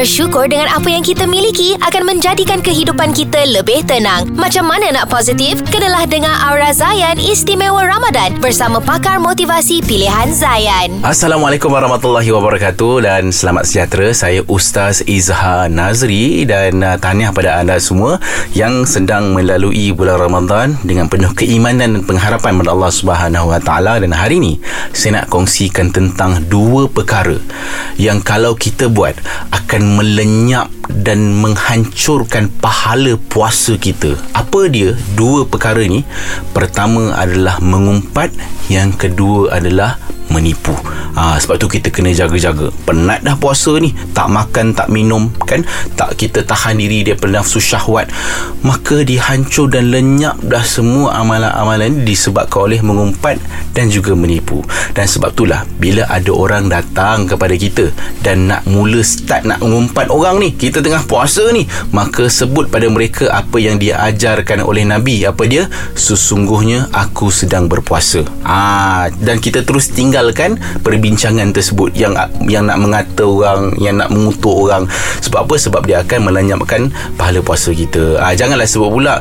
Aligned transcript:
Bersyukur 0.00 0.48
dengan 0.48 0.64
apa 0.72 0.88
yang 0.88 1.04
kita 1.04 1.28
miliki 1.28 1.76
akan 1.76 2.08
menjadikan 2.08 2.64
kehidupan 2.64 3.12
kita 3.12 3.44
lebih 3.44 3.84
tenang. 3.84 4.32
Macam 4.32 4.64
mana 4.64 4.88
nak 4.96 5.12
positif? 5.12 5.60
Kenalah 5.68 6.08
dengar 6.08 6.40
Aura 6.40 6.72
Zayan 6.72 7.20
Istimewa 7.20 7.84
Ramadan 7.84 8.40
bersama 8.40 8.80
pakar 8.80 9.20
motivasi 9.20 9.84
pilihan 9.84 10.32
Zayan. 10.32 11.04
Assalamualaikum 11.04 11.68
warahmatullahi 11.68 12.32
wabarakatuh 12.32 13.04
dan 13.04 13.28
selamat 13.28 13.68
sejahtera. 13.68 14.08
Saya 14.16 14.40
Ustaz 14.48 15.04
Izhar 15.04 15.68
Nazri 15.68 16.48
dan 16.48 16.80
uh, 16.80 16.96
tahniah 16.96 17.36
pada 17.36 17.60
anda 17.60 17.76
semua 17.76 18.16
yang 18.56 18.88
sedang 18.88 19.36
melalui 19.36 19.92
bulan 19.92 20.16
Ramadan 20.16 20.80
dengan 20.80 21.12
penuh 21.12 21.36
keimanan 21.36 22.00
dan 22.00 22.02
pengharapan 22.08 22.56
pada 22.56 22.72
Allah 22.72 22.88
Subhanahu 22.88 23.52
Wa 23.52 23.60
Taala 23.60 24.00
dan 24.00 24.16
hari 24.16 24.40
ini 24.40 24.56
saya 24.96 25.20
nak 25.20 25.28
kongsikan 25.28 25.92
tentang 25.92 26.40
dua 26.48 26.88
perkara 26.88 27.36
yang 28.00 28.24
kalau 28.24 28.56
kita 28.56 28.88
buat 28.88 29.12
akan 29.52 29.89
melenyap 29.90 30.70
dan 31.02 31.34
menghancurkan 31.42 32.46
pahala 32.62 33.18
puasa 33.18 33.74
kita. 33.74 34.14
Apa 34.30 34.70
dia 34.70 34.94
dua 35.18 35.46
perkara 35.46 35.82
ni? 35.82 36.06
Pertama 36.54 37.14
adalah 37.18 37.58
mengumpat, 37.58 38.30
yang 38.70 38.94
kedua 38.94 39.58
adalah 39.58 39.98
menipu. 40.30 40.74
Ha, 41.20 41.36
sebab 41.36 41.60
tu 41.60 41.68
kita 41.68 41.92
kena 41.92 42.16
jaga-jaga. 42.16 42.72
Penat 42.88 43.20
dah 43.20 43.36
puasa 43.36 43.76
ni, 43.76 43.92
tak 44.16 44.32
makan, 44.32 44.72
tak 44.72 44.88
minum, 44.88 45.28
kan? 45.44 45.60
Tak 45.92 46.16
kita 46.16 46.48
tahan 46.48 46.80
diri 46.80 47.04
daripada 47.04 47.44
nafsu 47.44 47.60
syahwat. 47.60 48.08
Maka 48.64 49.04
dihancur 49.04 49.68
dan 49.68 49.92
lenyap 49.92 50.40
dah 50.40 50.64
semua 50.64 51.20
amalan-amalan 51.20 52.00
ni 52.00 52.16
disebabkan 52.16 52.72
oleh 52.72 52.80
mengumpat 52.80 53.36
dan 53.76 53.92
juga 53.92 54.16
menipu. 54.16 54.64
Dan 54.96 55.04
sebab 55.04 55.36
itulah 55.36 55.68
bila 55.76 56.08
ada 56.08 56.32
orang 56.32 56.72
datang 56.72 57.28
kepada 57.28 57.52
kita 57.52 57.92
dan 58.24 58.48
nak 58.48 58.64
mula 58.64 59.04
start 59.04 59.44
nak 59.44 59.60
mengumpat 59.60 60.08
orang 60.08 60.40
ni, 60.40 60.56
kita 60.56 60.80
tengah 60.80 61.04
puasa 61.04 61.52
ni, 61.52 61.68
maka 61.92 62.32
sebut 62.32 62.72
pada 62.72 62.88
mereka 62.88 63.28
apa 63.28 63.60
yang 63.60 63.76
dia 63.76 64.00
ajarkan 64.08 64.64
oleh 64.64 64.88
Nabi. 64.88 65.28
Apa 65.28 65.44
dia? 65.44 65.68
Sesungguhnya 65.92 66.88
aku 66.96 67.28
sedang 67.28 67.68
berpuasa. 67.68 68.24
Ah, 68.40 69.12
dan 69.20 69.36
kita 69.36 69.68
terus 69.68 69.92
tinggal 69.92 70.30
tinggalkan 70.30 70.60
perbincangan 70.84 71.09
tersebut 71.16 71.94
yang 71.96 72.12
yang 72.46 72.66
nak 72.66 72.78
mengata 72.78 73.24
orang 73.24 73.72
yang 73.80 73.96
nak 73.98 74.12
mengutuk 74.12 74.68
orang. 74.68 74.84
Sebab 75.24 75.48
apa? 75.48 75.54
Sebab 75.56 75.82
dia 75.86 76.02
akan 76.02 76.30
melenyapkan 76.30 76.92
pahala 77.16 77.40
puasa 77.40 77.72
kita. 77.72 78.20
Ha, 78.20 78.36
janganlah 78.36 78.66
sebab 78.68 78.90
pula 78.90 79.14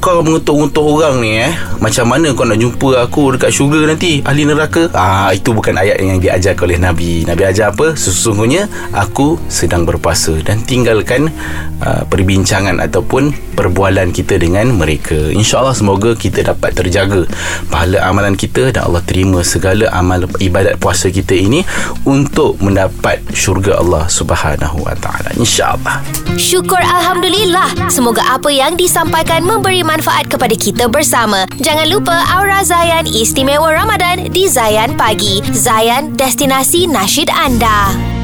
kau 0.00 0.22
mengutuk-ngutuk 0.22 0.86
orang 0.86 1.18
ni 1.20 1.42
eh? 1.42 1.52
Macam 1.82 2.06
mana 2.06 2.30
kau 2.32 2.46
nak 2.46 2.58
jumpa 2.58 3.02
aku 3.02 3.36
dekat 3.36 3.50
syurga 3.50 3.90
nanti 3.90 4.22
ahli 4.22 4.46
neraka? 4.46 4.88
Ha, 4.94 5.34
itu 5.34 5.50
bukan 5.50 5.76
ayat 5.76 5.98
yang 5.98 6.22
diajar 6.22 6.54
oleh 6.62 6.78
Nabi. 6.78 7.26
Nabi 7.26 7.42
ajar 7.42 7.74
apa? 7.74 7.98
Sesungguhnya 7.98 8.70
aku 8.94 9.36
sedang 9.50 9.82
berpuasa 9.82 10.38
dan 10.42 10.62
tinggalkan 10.62 11.28
uh, 11.82 12.02
perbincangan 12.06 12.78
ataupun 12.80 13.34
perbualan 13.56 14.12
kita 14.12 14.38
dengan 14.38 14.72
mereka. 14.76 15.16
Insyaallah 15.32 15.74
semoga 15.74 16.12
kita 16.14 16.44
dapat 16.44 16.76
terjaga 16.76 17.24
pahala 17.72 18.04
amalan 18.04 18.36
kita 18.36 18.70
dan 18.70 18.86
Allah 18.86 19.02
terima 19.02 19.40
segala 19.42 19.88
amal 19.90 20.28
ibadat 20.38 20.76
puasa 20.78 21.08
kita 21.26 21.42
ini 21.42 21.60
untuk 22.06 22.54
mendapat 22.62 23.18
syurga 23.34 23.82
Allah 23.82 24.06
Subhanahu 24.06 24.86
wa 24.86 24.94
taala. 25.02 25.34
Insyaallah. 25.34 26.06
Syukur 26.38 26.78
alhamdulillah. 26.78 27.90
Semoga 27.90 28.22
apa 28.30 28.46
yang 28.46 28.78
disampaikan 28.78 29.42
memberi 29.42 29.82
manfaat 29.82 30.30
kepada 30.30 30.54
kita 30.54 30.86
bersama. 30.86 31.50
Jangan 31.58 31.90
lupa 31.90 32.14
Aura 32.30 32.62
Zayan 32.62 33.10
Istimewa 33.10 33.74
Ramadan 33.74 34.30
di 34.30 34.46
Zayan 34.46 34.94
Pagi. 34.94 35.42
Zayan 35.50 36.14
destinasi 36.14 36.86
nasyid 36.86 37.26
anda 37.34 38.15